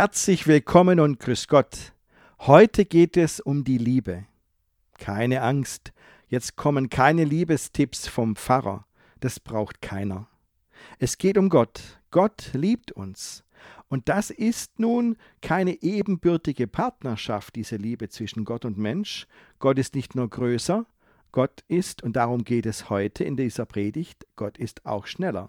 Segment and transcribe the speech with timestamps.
[0.00, 1.92] Herzlich willkommen und grüß Gott.
[2.38, 4.26] Heute geht es um die Liebe.
[4.96, 5.92] Keine Angst,
[6.28, 8.86] jetzt kommen keine Liebestipps vom Pfarrer.
[9.18, 10.28] Das braucht keiner.
[11.00, 12.00] Es geht um Gott.
[12.12, 13.42] Gott liebt uns.
[13.88, 19.26] Und das ist nun keine ebenbürtige Partnerschaft, diese Liebe zwischen Gott und Mensch.
[19.58, 20.86] Gott ist nicht nur größer,
[21.32, 25.48] Gott ist, und darum geht es heute in dieser Predigt, Gott ist auch schneller.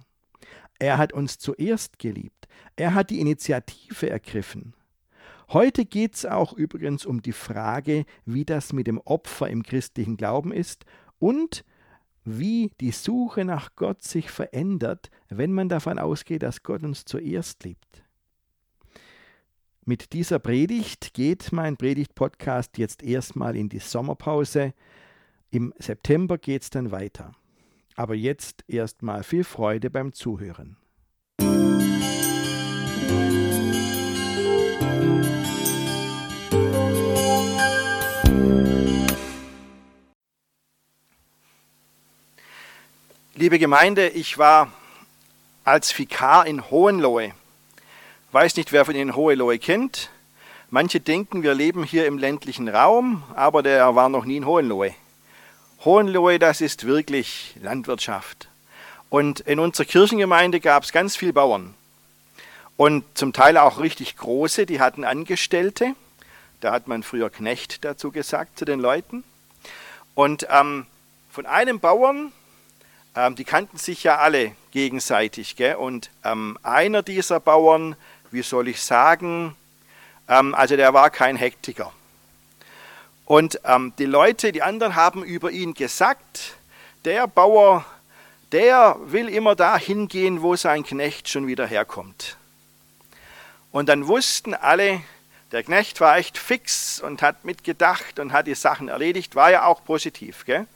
[0.80, 2.48] Er hat uns zuerst geliebt.
[2.76, 4.74] Er hat die Initiative ergriffen.
[5.50, 10.16] Heute geht es auch übrigens um die Frage, wie das mit dem Opfer im christlichen
[10.16, 10.86] Glauben ist
[11.18, 11.66] und
[12.24, 17.64] wie die Suche nach Gott sich verändert, wenn man davon ausgeht, dass Gott uns zuerst
[17.64, 18.04] liebt.
[19.86, 24.76] Mit dieser Predigt geht mein Predigt-Podcast jetzt erstmal in die Sommerpause.
[25.50, 27.32] Im September geht es dann weiter.
[27.96, 30.78] Aber jetzt erstmal viel Freude beim Zuhören.
[43.40, 44.70] Liebe Gemeinde, ich war
[45.64, 47.32] als Vikar in Hohenlohe.
[48.34, 50.10] Weiß nicht, wer von Ihnen Hohenlohe kennt.
[50.70, 54.94] Manche denken, wir leben hier im ländlichen Raum, aber der war noch nie in Hohenlohe.
[55.86, 58.50] Hohenlohe, das ist wirklich Landwirtschaft.
[59.10, 61.76] Und in unserer Kirchengemeinde gab es ganz viele Bauern.
[62.76, 65.96] Und zum Teil auch richtig große, die hatten Angestellte.
[66.60, 69.24] Da hat man früher Knecht dazu gesagt zu den Leuten.
[70.14, 70.88] Und ähm,
[71.32, 72.34] von einem Bauern,
[73.20, 75.58] ähm, die kannten sich ja alle gegenseitig.
[75.58, 75.76] Gell?
[75.76, 77.96] Und ähm, einer dieser Bauern,
[78.32, 79.56] wie soll ich sagen,
[80.30, 81.92] ähm, also der war kein Hektiker.
[83.26, 86.56] Und ähm, die Leute, die anderen haben über ihn gesagt,
[87.04, 87.86] der Bauer,
[88.54, 92.38] der will immer dahin gehen, wo sein Knecht schon wieder herkommt.
[93.72, 95.02] Und dann wussten alle,
[95.52, 99.66] der Knecht war echt fix und hat mitgedacht und hat die Sachen erledigt, war ja
[99.66, 100.46] auch positiv.
[100.46, 100.68] Gell?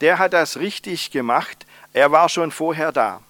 [0.00, 3.22] Der hat das richtig gemacht, er war schon vorher da.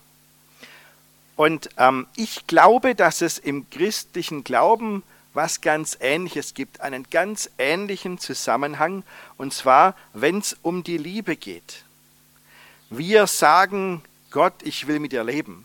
[1.37, 5.03] Und ähm, ich glaube, dass es im christlichen Glauben
[5.34, 9.03] was ganz Ähnliches gibt, einen ganz ähnlichen Zusammenhang,
[9.39, 11.84] und zwar, wenn es um die Liebe geht.
[12.91, 15.65] Wir sagen, Gott, ich will mit dir leben.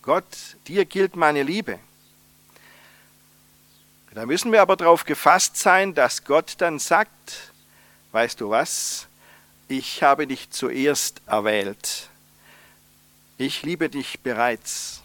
[0.00, 0.24] Gott,
[0.66, 1.78] dir gilt meine Liebe.
[4.14, 7.52] Da müssen wir aber darauf gefasst sein, dass Gott dann sagt,
[8.12, 9.06] weißt du was,
[9.68, 12.10] ich habe dich zuerst erwählt.
[13.38, 15.02] Ich liebe dich bereits.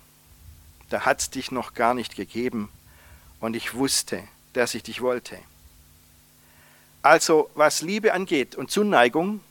[0.90, 2.70] Da hat es dich noch gar nicht gegeben
[3.40, 4.24] und ich wusste,
[4.54, 5.38] dass ich dich wollte.
[7.02, 9.42] Also was Liebe angeht und Zuneigung,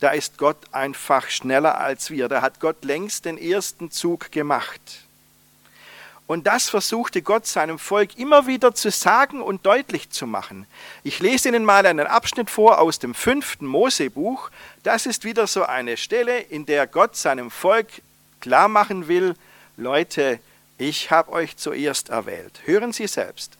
[0.00, 2.28] da ist Gott einfach schneller als wir.
[2.28, 4.80] Da hat Gott längst den ersten Zug gemacht.
[6.26, 10.66] Und das versuchte Gott seinem Volk immer wieder zu sagen und deutlich zu machen.
[11.02, 14.50] Ich lese Ihnen mal einen Abschnitt vor aus dem fünften Mosebuch.
[14.82, 17.88] Das ist wieder so eine Stelle, in der Gott seinem Volk
[18.42, 19.34] klar machen will,
[19.78, 20.38] Leute,
[20.76, 22.60] ich habe euch zuerst erwählt.
[22.66, 23.52] Hören Sie selbst.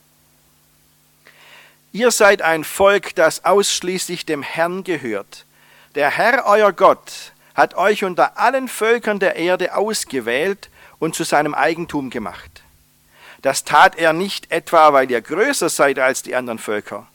[1.93, 5.47] Ihr seid ein Volk, das ausschließlich dem Herrn gehört.
[5.95, 10.69] Der Herr, euer Gott, hat euch unter allen Völkern der Erde ausgewählt
[10.99, 12.63] und zu seinem Eigentum gemacht.
[13.43, 17.07] Das tat er nicht etwa, weil ihr größer seid als die anderen Völker.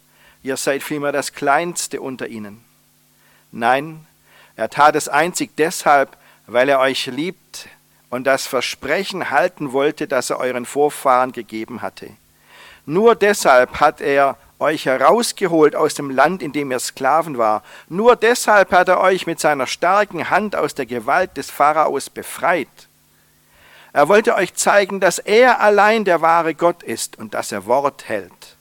[0.43, 2.63] Ihr seid vielmehr das Kleinste unter ihnen.
[3.51, 4.05] Nein,
[4.55, 6.17] er tat es einzig deshalb,
[6.47, 7.69] weil er euch liebt,
[8.09, 12.09] und das Versprechen halten wollte, das er euren Vorfahren gegeben hatte.
[12.85, 17.63] Nur deshalb hat er euch herausgeholt aus dem Land, in dem ihr Sklaven war.
[17.89, 22.67] Nur deshalb hat er euch mit seiner starken Hand aus der Gewalt des Pharaos befreit.
[23.93, 28.07] Er wollte euch zeigen, dass er allein der wahre Gott ist und dass er Wort
[28.07, 28.55] hält.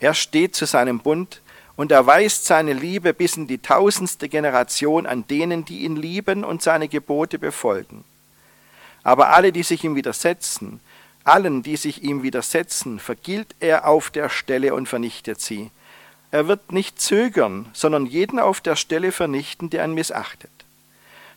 [0.00, 1.40] Er steht zu seinem Bund
[1.78, 6.60] und erweist seine Liebe bis in die tausendste Generation an denen, die ihn lieben und
[6.60, 8.02] seine Gebote befolgen.
[9.04, 10.80] Aber alle, die sich ihm widersetzen,
[11.22, 15.70] allen, die sich ihm widersetzen, vergilt er auf der Stelle und vernichtet sie.
[16.32, 20.50] Er wird nicht zögern, sondern jeden auf der Stelle vernichten, der ihn missachtet.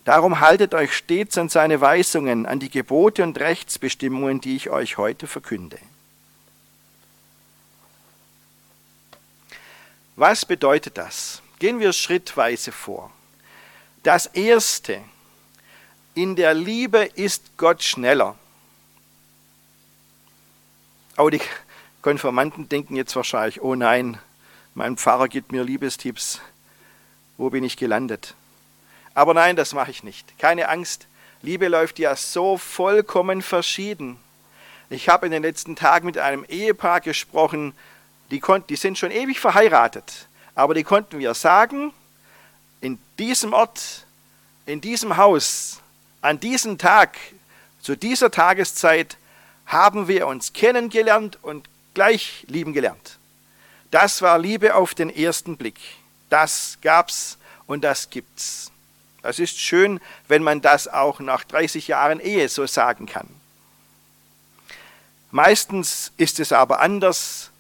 [0.06, 4.98] Darum haltet euch stets an seine Weisungen, an die Gebote und Rechtsbestimmungen, die ich euch
[4.98, 5.78] heute verkünde.
[10.22, 11.42] Was bedeutet das?
[11.58, 13.10] Gehen wir schrittweise vor.
[14.04, 15.02] Das Erste,
[16.14, 18.38] in der Liebe ist Gott schneller.
[21.16, 21.42] Aber die
[22.04, 24.20] Konformanten denken jetzt wahrscheinlich, oh nein,
[24.76, 26.40] mein Pfarrer gibt mir Liebestipps.
[27.38, 28.36] Wo bin ich gelandet?
[29.16, 30.38] Aber nein, das mache ich nicht.
[30.38, 31.08] Keine Angst.
[31.42, 34.20] Liebe läuft ja so vollkommen verschieden.
[34.92, 37.74] Ich habe in den letzten Tagen mit einem Ehepaar gesprochen,
[38.32, 41.94] die, die sind schon ewig verheiratet, aber die konnten wir sagen,
[42.80, 44.06] in diesem Ort,
[44.66, 45.80] in diesem Haus,
[46.22, 47.18] an diesem Tag,
[47.82, 49.18] zu dieser Tageszeit
[49.66, 53.18] haben wir uns kennengelernt und gleich lieben gelernt.
[53.90, 55.80] Das war Liebe auf den ersten Blick.
[56.30, 57.38] Das gab's
[57.68, 58.72] und das gibt's.
[59.24, 63.28] Es ist schön, wenn man das auch nach 30 Jahren Ehe so sagen kann.
[65.32, 67.51] Meistens ist es aber anders.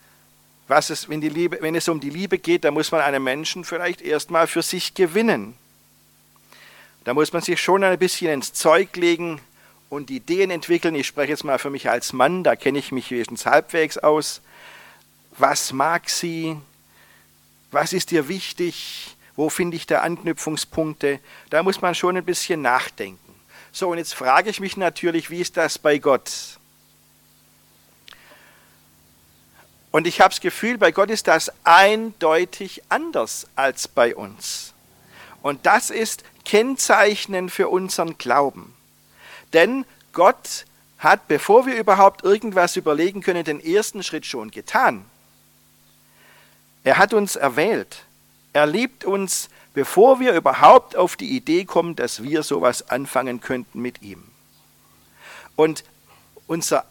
[0.71, 3.65] Was es, wenn, Liebe, wenn es um die Liebe geht, da muss man einen Menschen
[3.65, 5.53] vielleicht erstmal für sich gewinnen.
[7.03, 9.41] Da muss man sich schon ein bisschen ins Zeug legen
[9.89, 10.95] und Ideen entwickeln.
[10.95, 14.41] Ich spreche jetzt mal für mich als Mann, da kenne ich mich wenigstens halbwegs aus.
[15.37, 16.55] Was mag sie?
[17.71, 19.17] Was ist ihr wichtig?
[19.35, 21.19] Wo finde ich da Anknüpfungspunkte?
[21.49, 23.35] Da muss man schon ein bisschen nachdenken.
[23.73, 26.60] So, und jetzt frage ich mich natürlich, wie ist das bei Gott?
[29.91, 34.73] Und ich habe das Gefühl, bei Gott ist das eindeutig anders als bei uns.
[35.41, 38.73] Und das ist kennzeichnend für unseren Glauben.
[39.53, 40.65] Denn Gott
[40.99, 45.03] hat, bevor wir überhaupt irgendwas überlegen können, den ersten Schritt schon getan.
[46.83, 48.03] Er hat uns erwählt.
[48.53, 53.81] Er liebt uns, bevor wir überhaupt auf die Idee kommen, dass wir sowas anfangen könnten
[53.81, 54.23] mit ihm.
[55.55, 55.83] Und
[56.47, 56.85] unser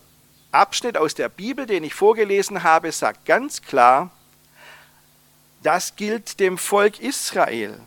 [0.52, 4.11] Abschnitt aus der Bibel, den ich vorgelesen habe, sagt ganz klar,
[5.62, 7.79] das gilt dem Volk Israel.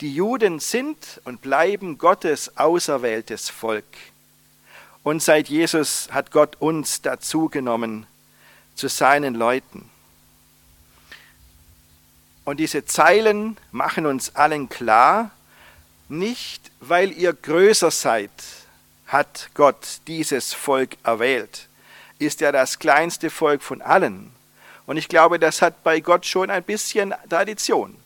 [0.00, 3.84] Die Juden sind und bleiben Gottes auserwähltes Volk.
[5.02, 8.06] Und seit Jesus hat Gott uns dazu genommen
[8.74, 9.88] zu seinen Leuten.
[12.44, 15.32] Und diese Zeilen machen uns allen klar,
[16.08, 18.30] nicht weil ihr größer seid,
[19.06, 21.68] hat Gott dieses Volk erwählt,
[22.18, 24.30] ist ja das kleinste Volk von allen.
[24.86, 27.96] Und ich glaube, das hat bei Gott schon ein bisschen Tradition.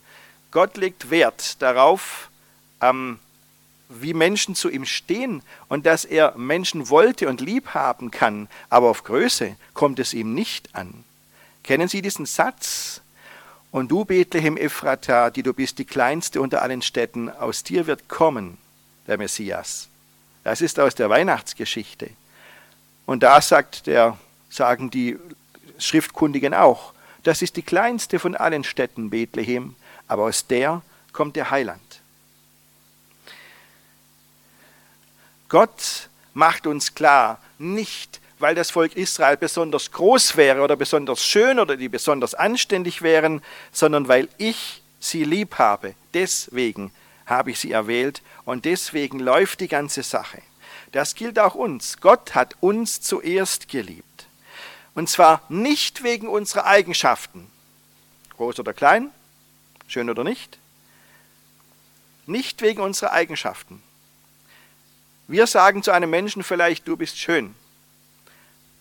[0.50, 2.30] Gott legt Wert darauf,
[2.80, 3.18] ähm,
[3.88, 8.88] wie Menschen zu ihm stehen und dass er Menschen wollte und lieb haben kann, aber
[8.88, 11.04] auf Größe kommt es ihm nicht an.
[11.64, 13.00] Kennen Sie diesen Satz?
[13.72, 18.08] Und du, Bethlehem Ephrata, die du bist die kleinste unter allen Städten, aus dir wird
[18.08, 18.58] kommen
[19.06, 19.88] der Messias.
[20.42, 22.10] Das ist aus der Weihnachtsgeschichte.
[23.10, 24.16] Und da sagt der,
[24.50, 25.18] sagen die
[25.80, 26.92] Schriftkundigen auch,
[27.24, 29.74] das ist die kleinste von allen Städten Bethlehem,
[30.06, 31.82] aber aus der kommt der Heiland.
[35.48, 41.58] Gott macht uns klar, nicht weil das Volk Israel besonders groß wäre oder besonders schön
[41.58, 43.42] oder die besonders anständig wären,
[43.72, 45.96] sondern weil ich sie lieb habe.
[46.14, 46.92] Deswegen
[47.26, 50.42] habe ich sie erwählt und deswegen läuft die ganze Sache.
[50.92, 52.00] Das gilt auch uns.
[52.00, 54.26] Gott hat uns zuerst geliebt.
[54.94, 57.48] Und zwar nicht wegen unserer Eigenschaften,
[58.36, 59.10] groß oder klein,
[59.86, 60.58] schön oder nicht,
[62.26, 63.82] nicht wegen unserer Eigenschaften.
[65.28, 67.54] Wir sagen zu einem Menschen vielleicht, du bist schön.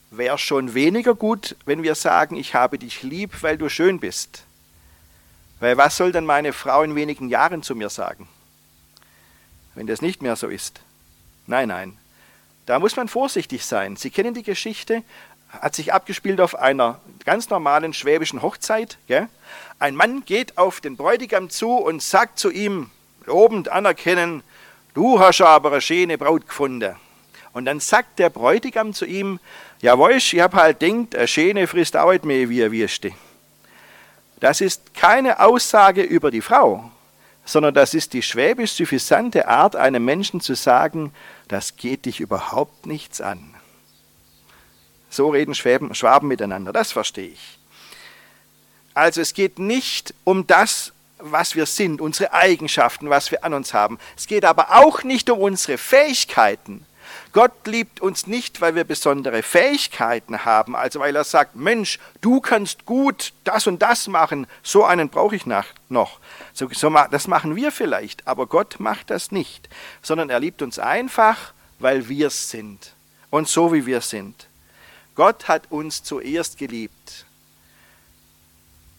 [0.09, 4.45] Wäre schon weniger gut, wenn wir sagen, ich habe dich lieb, weil du schön bist.
[5.59, 8.27] Weil was soll dann meine Frau in wenigen Jahren zu mir sagen,
[9.75, 10.81] wenn das nicht mehr so ist?
[11.49, 11.97] Nein, nein.
[12.67, 13.95] Da muss man vorsichtig sein.
[13.95, 15.01] Sie kennen die Geschichte,
[15.49, 18.99] hat sich abgespielt auf einer ganz normalen schwäbischen Hochzeit.
[19.07, 19.27] Gell?
[19.79, 22.91] Ein Mann geht auf den Bräutigam zu und sagt zu ihm,
[23.25, 24.43] lobend anerkennen,
[24.93, 26.95] du hast aber eine schöne Braut gefunden.
[27.51, 29.39] Und dann sagt der Bräutigam zu ihm,
[29.81, 33.11] ja weißt, ich hab halt denkt, eine schöne frisst auch nicht mehr wie eine Würste.
[34.39, 36.91] Das ist keine Aussage über die Frau,
[37.49, 41.11] sondern das ist die schwäbisch suffisante Art, einem Menschen zu sagen,
[41.47, 43.55] das geht dich überhaupt nichts an.
[45.09, 47.57] So reden Schwaben, Schwaben miteinander, das verstehe ich.
[48.93, 53.73] Also es geht nicht um das, was wir sind, unsere Eigenschaften, was wir an uns
[53.73, 53.97] haben.
[54.15, 56.85] Es geht aber auch nicht um unsere Fähigkeiten.
[57.31, 62.41] Gott liebt uns nicht, weil wir besondere Fähigkeiten haben, also weil er sagt, Mensch, du
[62.41, 65.65] kannst gut das und das machen, so einen brauche ich noch.
[66.53, 69.69] So, so, das machen wir vielleicht, aber Gott macht das nicht,
[70.01, 72.93] sondern er liebt uns einfach, weil wir es sind
[73.29, 74.47] und so wie wir sind.
[75.13, 77.25] Gott hat uns zuerst geliebt.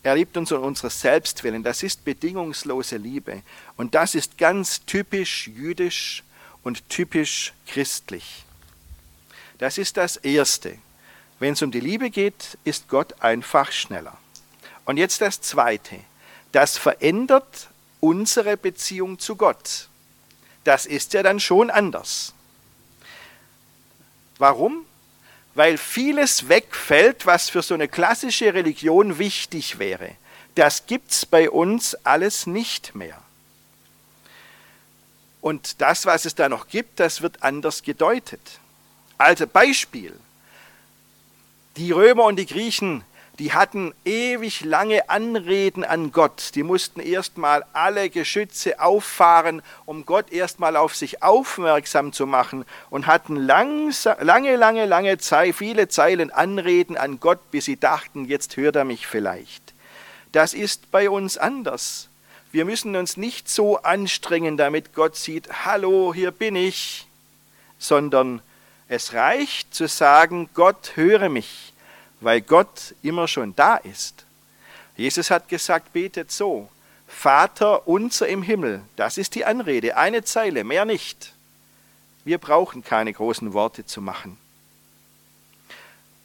[0.03, 1.63] Er liebt uns um unseres Selbstwillen.
[1.63, 3.43] Das ist bedingungslose Liebe.
[3.77, 6.23] Und das ist ganz typisch jüdisch
[6.63, 8.45] und typisch christlich.
[9.59, 10.79] Das ist das Erste.
[11.39, 14.17] Wenn es um die Liebe geht, ist Gott einfach schneller.
[14.85, 15.97] Und jetzt das Zweite.
[16.53, 17.69] Das verändert
[18.01, 19.89] unsere Beziehung zu Gott.
[20.65, 22.35] Das ist ja dann schon anders.
[24.39, 24.85] Warum?
[25.55, 30.13] weil vieles wegfällt, was für so eine klassische Religion wichtig wäre.
[30.55, 33.21] Das gibt es bei uns alles nicht mehr.
[35.41, 38.41] Und das, was es da noch gibt, das wird anders gedeutet.
[39.19, 40.13] Also Beispiel.
[41.77, 43.05] Die Römer und die Griechen
[43.41, 46.51] die hatten ewig lange Anreden an Gott.
[46.57, 53.07] Die mussten erstmal alle Geschütze auffahren, um Gott erstmal auf sich aufmerksam zu machen und
[53.07, 58.77] hatten lange, lange, lange Zeit, viele Zeilen Anreden an Gott, bis sie dachten, jetzt hört
[58.77, 59.73] er mich vielleicht.
[60.33, 62.10] Das ist bei uns anders.
[62.53, 67.07] Wir müssen uns nicht so anstrengen, damit Gott sieht, hallo, hier bin ich,
[67.79, 68.43] sondern
[68.89, 71.71] es reicht zu sagen, Gott höre mich
[72.21, 74.25] weil Gott immer schon da ist.
[74.97, 76.69] Jesus hat gesagt, betet so,
[77.09, 81.33] Vater unser im Himmel, das ist die Anrede, eine Zeile, mehr nicht.
[82.25, 84.37] Wir brauchen keine großen Worte zu machen.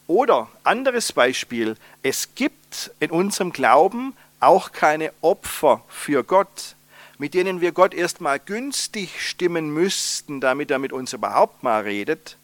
[0.07, 6.75] Oder anderes Beispiel, es gibt in unserem Glauben auch keine Opfer für Gott,
[7.17, 12.37] mit denen wir Gott erstmal günstig stimmen müssten, damit er mit uns überhaupt mal redet,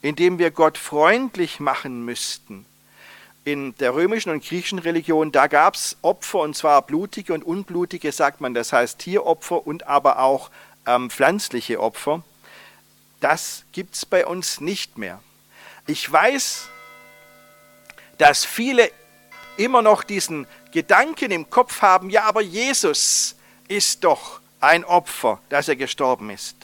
[0.00, 2.66] indem wir Gott freundlich machen müssten,
[3.44, 8.12] in der römischen und griechischen Religion, da gab es Opfer, und zwar blutige und unblutige,
[8.12, 10.50] sagt man, das heißt Tieropfer und aber auch
[10.86, 12.22] ähm, pflanzliche Opfer.
[13.20, 15.20] Das gibt es bei uns nicht mehr.
[15.86, 16.68] Ich weiß,
[18.18, 18.90] dass viele
[19.56, 23.36] immer noch diesen Gedanken im Kopf haben, ja, aber Jesus
[23.68, 26.56] ist doch ein Opfer, dass er gestorben ist.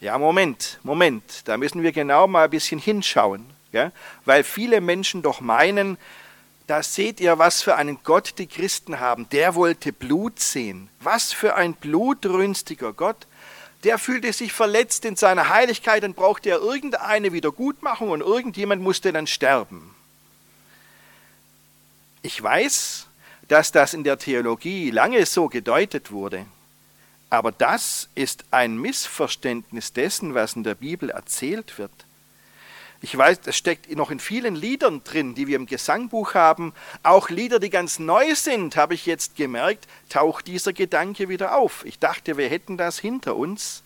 [0.00, 3.46] Ja, Moment, Moment, da müssen wir genau mal ein bisschen hinschauen.
[3.72, 3.90] Ja?
[4.26, 5.96] Weil viele Menschen doch meinen,
[6.66, 9.28] da seht ihr, was für einen Gott die Christen haben.
[9.30, 10.90] Der wollte Blut sehen.
[11.00, 13.26] Was für ein blutrünstiger Gott.
[13.82, 19.12] Der fühlte sich verletzt in seiner Heiligkeit und brauchte er irgendeine Wiedergutmachung und irgendjemand musste
[19.12, 19.93] dann sterben.
[22.24, 23.06] Ich weiß,
[23.48, 26.46] dass das in der Theologie lange so gedeutet wurde.
[27.28, 31.92] Aber das ist ein Missverständnis dessen, was in der Bibel erzählt wird.
[33.02, 36.72] Ich weiß, das steckt noch in vielen Liedern drin, die wir im Gesangbuch haben.
[37.02, 41.84] Auch Lieder, die ganz neu sind, habe ich jetzt gemerkt, taucht dieser Gedanke wieder auf.
[41.84, 43.82] Ich dachte, wir hätten das hinter uns,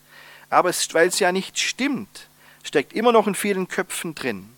[0.48, 2.28] aber es, weil es ja nicht stimmt,
[2.62, 4.48] steckt immer noch in vielen Köpfen drin.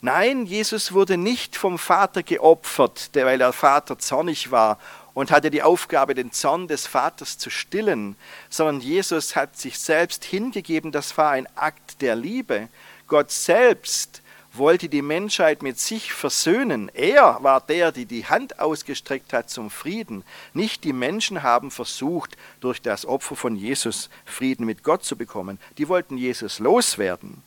[0.00, 4.78] Nein, Jesus wurde nicht vom Vater geopfert, weil der Vater zornig war
[5.12, 8.16] und hatte die Aufgabe, den Zorn des Vaters zu stillen,
[8.48, 12.68] sondern Jesus hat sich selbst hingegeben, das war ein Akt der Liebe
[13.08, 14.20] Gott selbst
[14.52, 16.90] wollte die Menschheit mit sich versöhnen.
[16.94, 20.24] Er war der, der die Hand ausgestreckt hat zum Frieden.
[20.52, 25.58] Nicht die Menschen haben versucht, durch das Opfer von Jesus Frieden mit Gott zu bekommen.
[25.78, 27.42] Die wollten Jesus loswerden.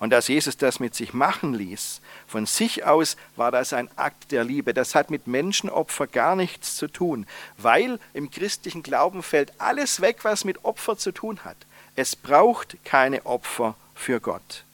[0.00, 4.32] Und dass Jesus das mit sich machen ließ, von sich aus war das ein Akt
[4.32, 4.72] der Liebe.
[4.72, 7.26] Das hat mit Menschenopfer gar nichts zu tun,
[7.58, 11.58] weil im christlichen Glauben fällt alles weg, was mit Opfer zu tun hat.
[11.96, 14.64] Es braucht keine Opfer für Gott.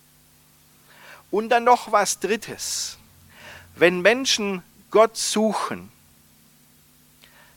[1.33, 2.97] Und dann noch was Drittes.
[3.75, 5.91] Wenn Menschen Gott suchen,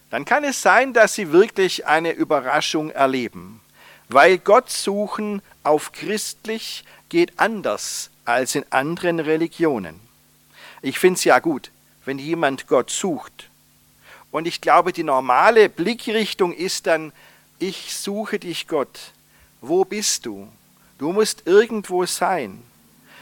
[0.09, 3.61] dann kann es sein, dass sie wirklich eine Überraschung erleben,
[4.07, 9.99] weil Gott suchen auf christlich geht anders als in anderen Religionen.
[10.81, 11.71] Ich finde es ja gut,
[12.05, 13.49] wenn jemand Gott sucht.
[14.31, 17.11] Und ich glaube, die normale Blickrichtung ist dann,
[17.57, 19.11] ich suche dich Gott.
[19.61, 20.47] Wo bist du?
[20.97, 22.63] Du musst irgendwo sein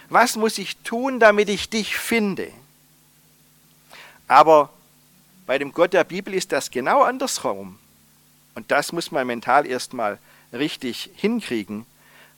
[0.10, 2.52] was muss ich tun, damit ich dich finde?
[4.28, 4.70] Aber
[5.46, 7.78] bei dem Gott der Bibel ist das genau andersherum.
[8.56, 10.18] Und das muss man mental erstmal
[10.52, 11.86] richtig hinkriegen.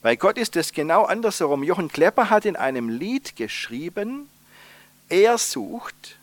[0.01, 1.63] Bei Gott ist es genau andersherum.
[1.63, 4.29] Jochen Klepper hat in einem Lied geschrieben,
[5.09, 6.15] er sucht,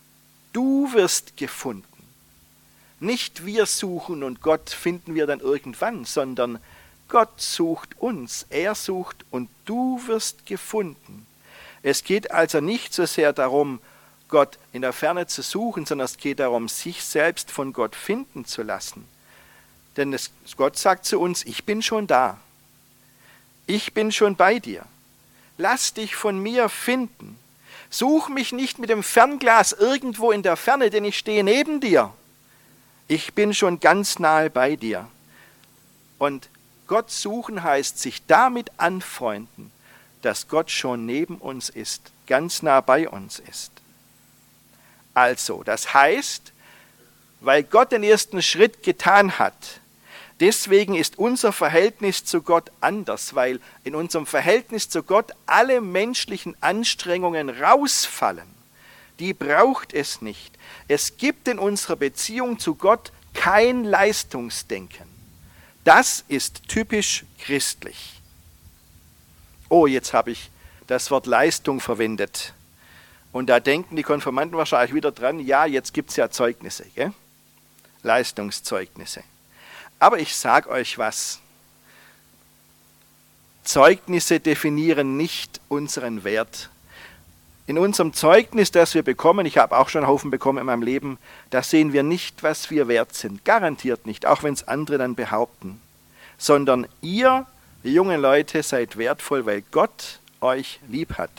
[0.52, 1.85] du wirst gefunden.
[3.00, 6.59] Nicht wir suchen und Gott finden wir dann irgendwann, sondern
[7.09, 11.26] Gott sucht uns, er sucht und du wirst gefunden.
[11.83, 13.80] Es geht also nicht so sehr darum,
[14.28, 18.45] Gott in der Ferne zu suchen, sondern es geht darum, sich selbst von Gott finden
[18.45, 19.06] zu lassen.
[19.97, 22.40] Denn es, Gott sagt zu uns, ich bin schon da.
[23.66, 24.85] Ich bin schon bei dir.
[25.58, 27.38] Lass dich von mir finden.
[27.90, 32.12] Such mich nicht mit dem Fernglas irgendwo in der Ferne, denn ich stehe neben dir.
[33.08, 35.08] Ich bin schon ganz nahe bei dir.
[36.18, 36.49] Und
[36.87, 39.73] Gott suchen heißt sich damit anfreunden,
[40.23, 43.73] dass Gott schon neben uns ist, ganz nah bei uns ist.
[45.14, 46.52] Also, das heißt,
[47.40, 49.80] weil Gott den ersten Schritt getan hat,
[50.40, 56.55] Deswegen ist unser Verhältnis zu Gott anders, weil in unserem Verhältnis zu Gott alle menschlichen
[56.61, 58.49] Anstrengungen rausfallen.
[59.19, 60.59] Die braucht es nicht.
[60.88, 65.07] Es gibt in unserer Beziehung zu Gott kein Leistungsdenken.
[65.85, 68.21] Das ist typisch christlich.
[69.71, 70.50] Oh, jetzt habe ich
[70.87, 72.52] das Wort Leistung verwendet.
[73.33, 77.12] Und da denken die Konformanten wahrscheinlich wieder dran, ja, jetzt gibt es ja Zeugnisse, gell?
[78.02, 79.23] Leistungszeugnisse.
[79.99, 81.41] Aber ich sage euch was.
[83.65, 86.71] Zeugnisse definieren nicht unseren Wert.
[87.67, 90.83] In unserem Zeugnis, das wir bekommen, ich habe auch schon einen Haufen bekommen in meinem
[90.83, 91.19] Leben,
[91.50, 93.45] da sehen wir nicht, was wir wert sind.
[93.45, 95.81] Garantiert nicht, auch wenn es andere dann behaupten.
[96.38, 97.47] Sondern ihr,
[97.83, 101.31] junge Leute, seid wertvoll, weil Gott euch lieb hat.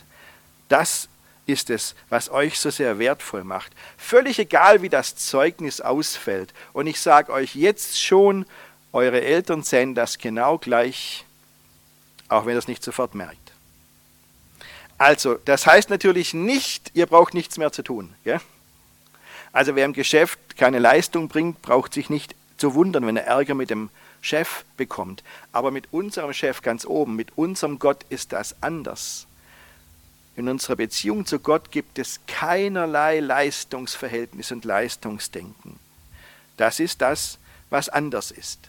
[0.67, 1.07] Das
[1.47, 3.71] ist es, was euch so sehr wertvoll macht.
[3.97, 6.53] Völlig egal, wie das Zeugnis ausfällt.
[6.73, 8.45] Und ich sage euch jetzt schon,
[8.93, 11.25] eure Eltern sehen das genau gleich,
[12.29, 13.51] auch wenn ihr es nicht sofort merkt.
[14.97, 18.13] Also, das heißt natürlich nicht, ihr braucht nichts mehr zu tun.
[18.23, 18.41] Gell?
[19.53, 23.53] Also wer im Geschäft keine Leistung bringt, braucht sich nicht zu wundern, wenn er Ärger
[23.53, 23.89] mit dem
[24.21, 25.23] Chef bekommt.
[25.51, 29.27] Aber mit unserem Chef ganz oben, mit unserem Gott ist das anders.
[30.37, 35.79] In unserer Beziehung zu Gott gibt es keinerlei Leistungsverhältnis und Leistungsdenken.
[36.57, 37.39] Das ist das,
[37.71, 38.59] was anders ist.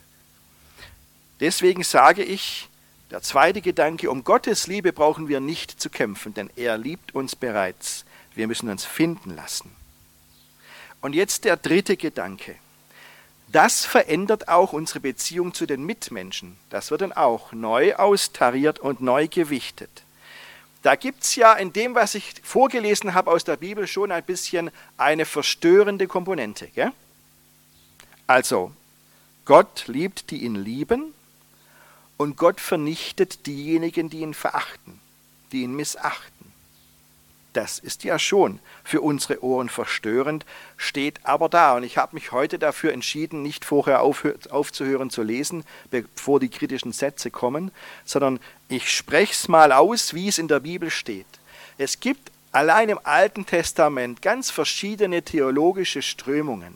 [1.41, 2.69] Deswegen sage ich,
[3.11, 7.37] der zweite Gedanke, um Gottes Liebe brauchen wir nicht zu kämpfen, denn er liebt uns
[7.37, 8.07] bereits.
[8.35, 9.71] Wir müssen uns finden lassen.
[11.03, 12.55] Und jetzt der dritte Gedanke.
[13.49, 16.57] Das verändert auch unsere Beziehung zu den Mitmenschen.
[16.71, 20.03] Das wird dann auch neu austariert und neu gewichtet.
[20.83, 24.23] Da gibt es ja in dem, was ich vorgelesen habe aus der Bibel, schon ein
[24.23, 26.69] bisschen eine verstörende Komponente.
[26.69, 26.93] Gell?
[28.27, 28.73] Also,
[29.45, 31.15] Gott liebt, die ihn lieben,
[32.19, 35.01] und Gott vernichtet diejenigen, die ihn verachten,
[35.53, 36.53] die ihn missachten.
[37.53, 40.45] Das ist ja schon für unsere Ohren verstörend,
[40.77, 41.77] steht aber da.
[41.77, 46.93] Und ich habe mich heute dafür entschieden, nicht vorher aufzuhören zu lesen, bevor die kritischen
[46.93, 47.71] Sätze kommen,
[48.05, 51.27] sondern ich spreche es mal aus, wie es in der Bibel steht.
[51.79, 56.75] Es gibt allein im Alten Testament ganz verschiedene theologische Strömungen.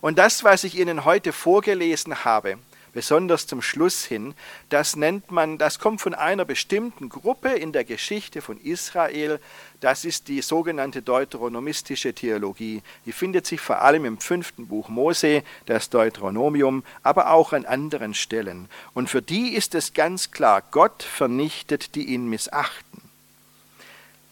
[0.00, 2.58] Und das, was ich Ihnen heute vorgelesen habe,
[2.92, 4.34] besonders zum Schluss hin,
[4.68, 9.40] das nennt man, das kommt von einer bestimmten Gruppe in der Geschichte von Israel,
[9.80, 12.82] das ist die sogenannte deuteronomistische Theologie.
[13.06, 18.12] Die findet sich vor allem im fünften Buch Mose, das Deuteronomium, aber auch an anderen
[18.14, 18.68] Stellen.
[18.92, 23.00] Und für die ist es ganz klar, Gott vernichtet, die ihn missachten.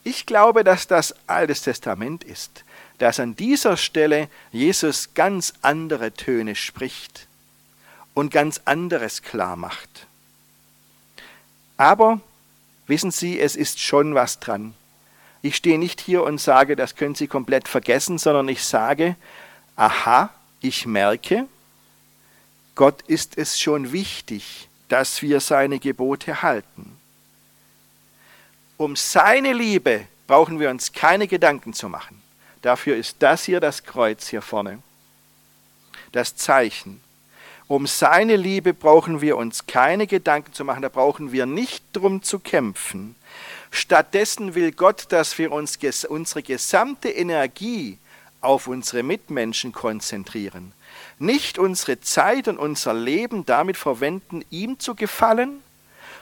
[0.04, 2.64] Ich glaube, dass das Altes Testament ist,
[2.98, 7.27] dass an dieser Stelle Jesus ganz andere Töne spricht
[8.14, 10.06] und ganz anderes klar macht.
[11.76, 12.20] Aber
[12.86, 14.74] wissen Sie, es ist schon was dran.
[15.42, 19.16] Ich stehe nicht hier und sage, das können Sie komplett vergessen, sondern ich sage,
[19.76, 21.46] aha, ich merke,
[22.74, 26.96] Gott ist es schon wichtig, dass wir seine Gebote halten.
[28.76, 32.20] Um seine Liebe brauchen wir uns keine Gedanken zu machen.
[32.62, 34.80] Dafür ist das hier das Kreuz hier vorne,
[36.12, 37.00] das Zeichen.
[37.68, 42.22] Um seine Liebe brauchen wir uns keine Gedanken zu machen, da brauchen wir nicht drum
[42.22, 43.14] zu kämpfen.
[43.70, 45.76] Stattdessen will Gott, dass wir uns
[46.06, 47.98] unsere gesamte Energie
[48.40, 50.72] auf unsere Mitmenschen konzentrieren.
[51.18, 55.62] Nicht unsere Zeit und unser Leben damit verwenden, ihm zu gefallen,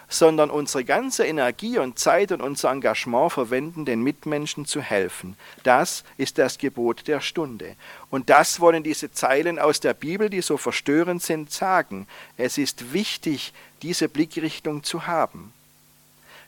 [0.09, 5.37] sondern unsere ganze Energie und Zeit und unser Engagement verwenden, den Mitmenschen zu helfen.
[5.65, 7.75] Das ist das Gebot der Stunde.
[8.11, 12.07] Und das wollen diese Zeilen aus der Bibel, die so verstörend sind, sagen.
[12.37, 15.53] Es ist wichtig, diese Blickrichtung zu haben.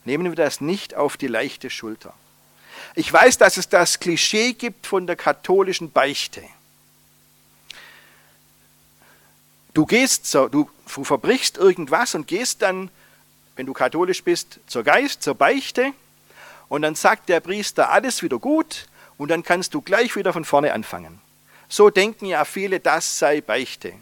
[0.05, 2.15] Nehmen wir das nicht auf die leichte Schulter.
[2.95, 6.43] Ich weiß, dass es das Klischee gibt von der katholischen Beichte.
[9.75, 12.91] Du gehst du verbrichst irgendwas und gehst dann
[13.59, 15.93] wenn du katholisch bist, zur Geist, zur Beichte
[16.69, 20.45] und dann sagt der Priester alles wieder gut und dann kannst du gleich wieder von
[20.45, 21.21] vorne anfangen.
[21.69, 23.95] So denken ja viele, das sei Beichte.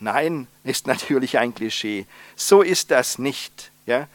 [0.00, 2.06] Nein, ist natürlich ein Klischee.
[2.34, 3.70] So ist das nicht.
[3.84, 4.08] Ja?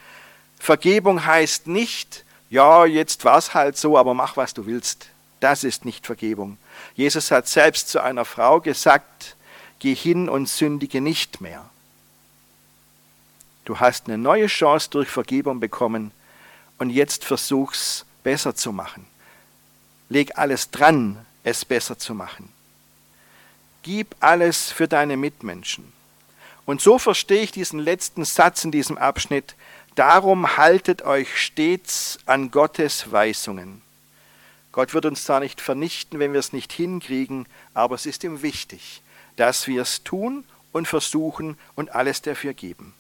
[0.58, 5.06] Vergebung heißt nicht, ja, jetzt war es halt so, aber mach, was du willst.
[5.40, 6.58] Das ist nicht Vergebung.
[6.96, 9.36] Jesus hat selbst zu einer Frau gesagt,
[9.78, 11.70] geh hin und sündige nicht mehr.
[13.66, 16.12] Du hast eine neue Chance durch Vergebung bekommen
[16.80, 19.06] und jetzt versuch's besser zu machen.
[20.10, 22.50] Leg alles dran, es besser zu machen.
[23.84, 25.92] Gib alles für deine Mitmenschen.
[26.66, 29.56] Und so verstehe ich diesen letzten Satz in diesem Abschnitt.
[29.96, 33.82] Darum haltet euch stets an Gottes Weisungen.
[34.72, 38.42] Gott wird uns zwar nicht vernichten, wenn wir es nicht hinkriegen, aber es ist ihm
[38.42, 39.02] wichtig,
[39.36, 42.94] dass wir es tun und versuchen und alles dafür geben.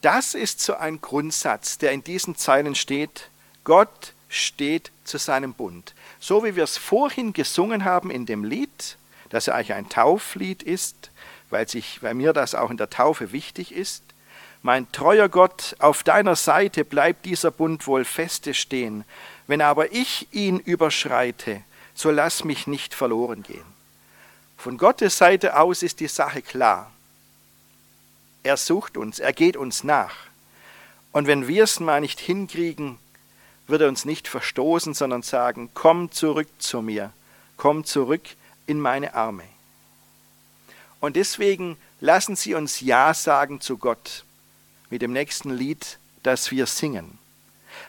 [0.00, 3.28] Das ist so ein Grundsatz, der in diesen Zeilen steht.
[3.64, 5.94] Gott steht zu seinem Bund.
[6.18, 8.96] So wie wir es vorhin gesungen haben in dem Lied,
[9.28, 11.10] das ja eigentlich ein Tauflied ist,
[11.50, 14.02] weil, sich, weil mir das auch in der Taufe wichtig ist.
[14.62, 19.04] Mein treuer Gott, auf deiner Seite bleibt dieser Bund wohl feste stehen.
[19.46, 21.62] Wenn aber ich ihn überschreite,
[21.94, 23.64] so lass mich nicht verloren gehen.
[24.56, 26.90] Von Gottes Seite aus ist die Sache klar.
[28.42, 30.14] Er sucht uns, er geht uns nach.
[31.12, 32.98] Und wenn wir es mal nicht hinkriegen,
[33.66, 37.12] wird er uns nicht verstoßen, sondern sagen, komm zurück zu mir,
[37.56, 38.22] komm zurück
[38.66, 39.44] in meine Arme.
[41.00, 44.24] Und deswegen lassen Sie uns Ja sagen zu Gott
[44.90, 47.18] mit dem nächsten Lied, das wir singen.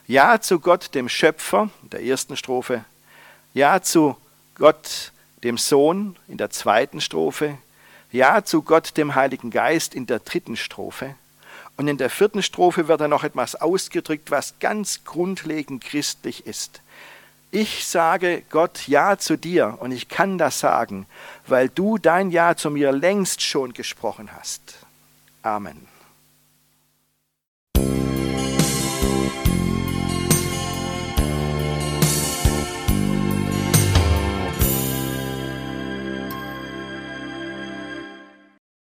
[0.08, 2.86] Ja zu Gott, dem Schöpfer, in der ersten Strophe.
[3.54, 4.16] Ja zu
[4.56, 5.12] Gott,
[5.44, 7.58] dem Sohn, in der zweiten Strophe.
[8.12, 11.16] Ja zu Gott, dem Heiligen Geist, in der dritten Strophe.
[11.78, 16.82] Und in der vierten Strophe wird dann noch etwas ausgedrückt, was ganz grundlegend christlich ist.
[17.50, 21.06] Ich sage Gott Ja zu dir und ich kann das sagen,
[21.48, 24.62] weil du dein Ja zu mir längst schon gesprochen hast.
[25.44, 25.91] Amen.